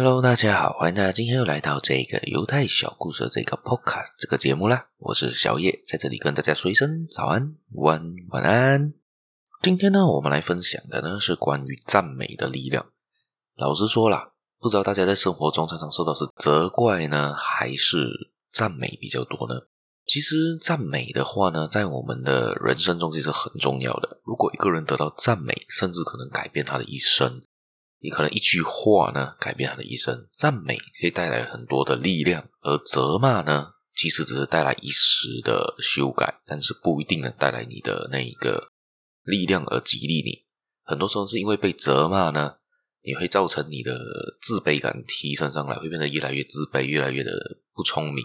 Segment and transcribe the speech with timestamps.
[0.00, 4.86] Hello，大家好，欢迎大家今天又来到这个犹太小故事的这个 Podcast 这个节目啦。
[4.98, 8.94] 我是小叶，在这里跟大家说一声早安、晚、晚安。
[9.60, 12.86] 今天呢，我们来分享的呢是关于赞美的力量。
[13.56, 19.62] 老实说啦，不知道大家在生活中常常受到是责怪呢，还是赞美比较多呢？
[20.06, 24.20] 其实赞美的话呢，在我们的人生中其实很重要的。
[24.22, 27.42] 如果一个人得到赞美，甚至可能改变他的一生。
[28.00, 30.26] 你可能一句话呢，改变他的一生。
[30.32, 38.68] 赞美可以带来很多的力量，而责骂呢，其实只是带来一时的修改，但是不一定能带来你的那一个
[39.24, 40.44] 力量而激励你。
[40.84, 42.54] 很多时候是因为被责骂呢，
[43.02, 43.98] 你会造成你的
[44.40, 47.32] 自卑感提升上来，会变得越来越自卑，越来越的
[47.74, 48.24] 不聪明。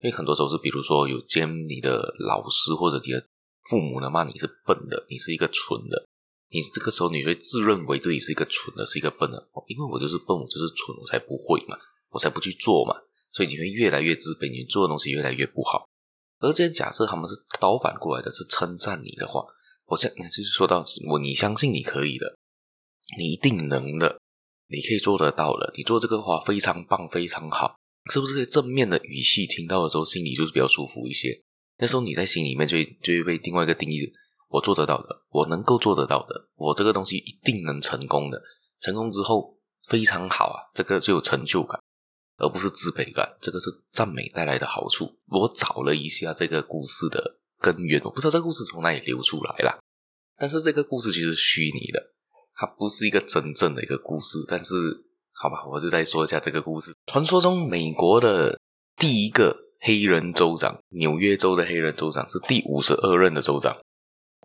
[0.00, 3.26] 因为很多时候是，比如说有兼你的老师或者你的
[3.68, 6.06] 父母呢，骂你是笨的，你是一个蠢的。
[6.50, 11.76] 你这个时候，你会自认为自己是一个蠢的，是一个笨的，因为我就是笨，我就是蠢，我才不会嘛，
[12.10, 12.94] 我才不去做嘛，
[13.32, 15.86] 所以你会越来越自卑，你做的东西越来越不好。
[16.38, 19.44] 而这样假设他们是倒反过来的，是称赞你的话，
[19.86, 22.38] 我现在就是说到我，你相信你可以的，
[23.18, 24.18] 你一定能的，
[24.68, 27.76] 你可以做得到的，你做这个话非常棒，非常好，
[28.10, 28.46] 是不是？
[28.46, 31.42] 正面的语气听到的时候，心里就是比较舒服一些。
[31.76, 34.10] 那时候你在心里面就就会被另外一个定义。
[34.48, 38.42] 我做得到的，我能够做得到的，我这个东西一定能成功的。
[38.80, 39.56] 成功之后
[39.88, 41.78] 非常好啊，这个就有成就感，
[42.38, 43.36] 而不是自卑感。
[43.40, 45.18] 这个是赞美带来的好处。
[45.26, 49.78] 我找了一下这个故事的根源，我不知道这个故事从哪里流出来啦。
[50.38, 52.00] 但是这个故事其实虚拟的，
[52.54, 54.38] 它不是一个真正的一个故事。
[54.48, 54.72] 但是
[55.32, 56.94] 好吧，我就再说一下这个故事。
[57.06, 58.58] 传说中，美国的
[58.96, 63.76] 第一个黑人州长，纽约州的黑人州长是第五十二任的州长。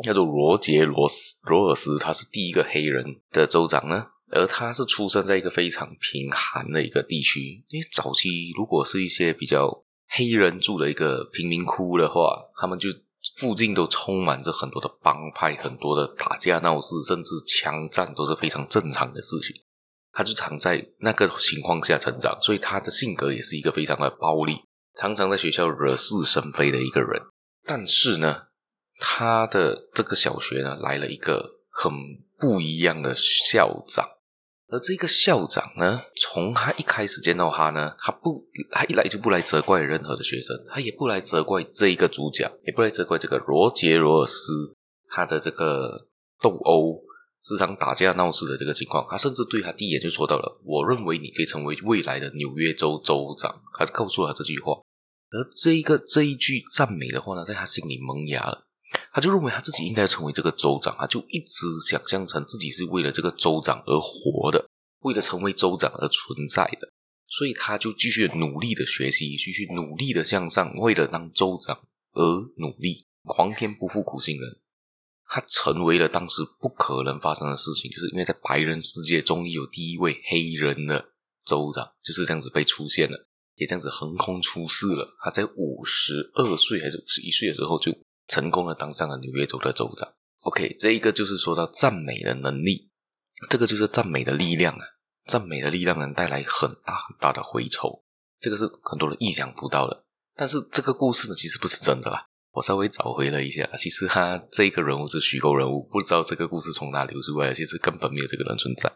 [0.03, 7.63] 叫做罗杰罗斯罗尔斯，他是第一个黑人的州长呢，而他是出生在一个非常贫寒的一个地区。
[7.69, 12.89] 因为早期如果是一些比较黑人住的一个贫民窟的话，他们就
[13.37, 19.55] 附近都充满着很多的帮派，很多的打架闹事，甚至枪战都是非常正常的事情。
[20.11, 24.57] 他就常在那个情况下成长，所以他的性格也是一个非常的暴力，
[24.95, 27.19] 常常在学校惹是生非的一个人。
[27.65, 28.43] 但是呢，
[29.05, 31.91] 他的这个小学呢，来了一个很
[32.39, 34.07] 不一样的校长，
[34.69, 44.73] 而这个校长呢，从他一开始见到他呢，他不，他一来就不来责怪任何的学生，他也不来责怪这一个主角，也不来责怪这个罗杰罗尔斯
[45.09, 46.07] 他的这个
[46.41, 47.01] 斗殴、
[47.43, 54.73] 时常打架闹事的这个情况，他甚至对他第一眼就说到了：“我认为你可以成为未来的纽约州州长。”他告诉了他这句话，
[55.31, 58.63] 而这一个这一句赞美的话呢，在他心里萌芽了。
[59.11, 64.67] 他就认为他自己应该成为这个州长，他就一直想象成自己是为了这个州长而活的，
[65.01, 66.89] 为了成为州长而存在的，
[67.27, 71.79] 所以他就继续努力的学习，继续努力的向上，为了当州长
[72.13, 72.23] 而
[72.57, 73.05] 努力。
[73.25, 74.59] 皇天不负苦心人，
[75.27, 81.05] 他成为了当时不可能发生的事情，就是因为在白人世界终于有第一位黑人的
[81.45, 85.15] 州长，就是这样子被出现了，也这样子横空出世了。
[85.23, 87.95] 他在五十二岁还是五十一岁的时候就。
[88.27, 90.13] 成功的当上了纽约州的州长。
[90.43, 92.91] OK，这一个就是说到赞美的能力，
[93.49, 94.85] 这个就是赞美的力量啊！
[95.25, 98.03] 赞美的力量能带来很大很大的回酬，
[98.39, 100.05] 这个是很多人意想不到的。
[100.35, 102.25] 但是这个故事呢，其实不是真的啦。
[102.51, 108.91] 我稍微找回了一下，其实他这个人物是虚构人物，不知道这个故事从哪流出来的，其实根本没有这个人存在。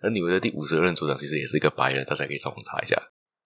[0.00, 2.96] 而纽约的第五十二任州长其实也是一个白人，大家可以上网查一下。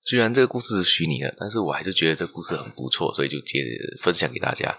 [0.04, 3.64] 虽然这个故事是虚拟的，但是我还是觉得这个故事很不错，所以就接
[4.02, 4.78] 分享给大家。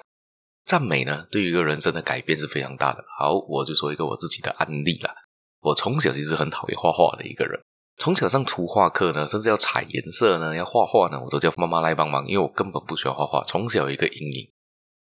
[0.65, 3.03] 赞美呢，对于一个人生的改变是非常大的。
[3.17, 5.13] 好，我就说一个我自己的案例啦。
[5.61, 7.59] 我从小其实很讨厌画画的一个人，
[7.97, 13.43] 从小上图画课呢，甚至要彩颜色呢，要画画呢，我都叫妈妈来帮忙，因为我根本不喜欢画画。
[13.43, 14.49] 从小有一个阴影，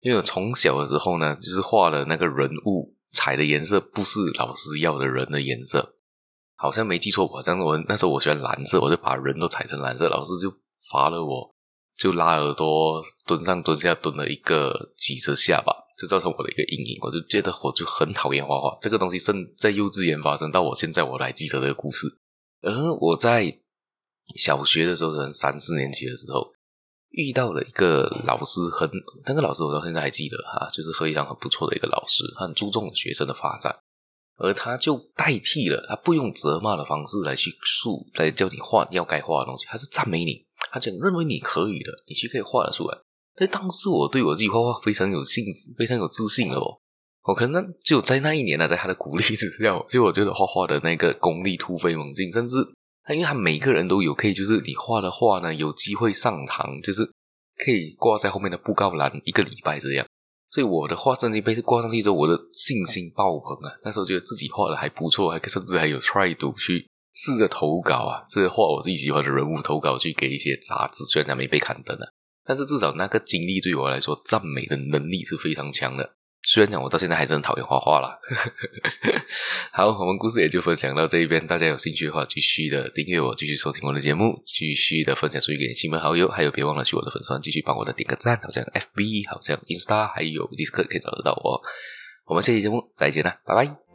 [0.01, 5.95] 因为我从小的时候呢，就是画的那个人物彩的颜色不是老师要的人的颜色，
[6.55, 7.41] 好像没记错吧？
[7.41, 10.51] 像我那时候我喜欢蓝色，我就把人都彩成蓝色，老师就
[10.89, 11.55] 罚了我。
[11.97, 16.99] 就拉耳朵蹲上蹲下蹲了一个几十下吧，就造成我的一个阴影。
[17.01, 22.07] 我就觉得我就很讨厌画画这个东西，甚在幼稚园发生到我现在，我还记得这个故事。
[22.61, 23.59] 而我在
[24.35, 26.51] 小学的时候，可能三四年级的时候，
[27.09, 28.89] 遇到了一个老师很，
[29.25, 33.73] 那个老师我到现在还记得哈，就是非常很不错的一个老师，他很注重学生的发展，
[34.37, 40.46] 而他就代替了他不用责骂的方式来去述来教你画要该画的东西，他是赞美你。
[40.71, 42.97] 他讲认为你可以的，你其实可以画得出来。
[43.35, 45.45] 在当时，我对我自己画画非常有信，
[45.77, 46.79] 非常有自信的哦。
[47.23, 52.55] 我可能就在那一年呢，在他的鼓励之下，就我觉得画画的那个功力突飞猛进，甚至
[53.03, 57.03] 他因为他每个人都有可以，就是你画的画呢，有机会上堂，就是
[57.63, 60.07] 可以挂在后面的布告栏一个礼拜这样。
[60.49, 63.75] 所以我的画圣经被挂上去之后，我的信心爆棚啊！
[63.83, 72.05] 那时候觉得自己画的还不错，还甚至还有 try 读去试着投稿啊，这个画我自己喜欢的人物投稿去给一些杂志，虽然它没被刊登啊，
[72.45, 76.13] 但是至少那个经历对我来说，赞美的能力是非常强的。
[76.43, 78.15] 虽然讲我到现在还是很讨厌画画啦。
[79.73, 81.45] 好，我们故事也就分享到这一边。
[81.45, 86.29] 大家有兴趣的话，继续的订阅我，继续收听我的节目，继续的分享出去给亲朋好友。
[86.29, 91.59] 还有，别忘了去我的粉丝团继续帮我的点个赞，好像 FB，好像 Insta，还有 Discord 可以找得到我。
[92.27, 93.86] 我们下期节目再见啦，拜拜。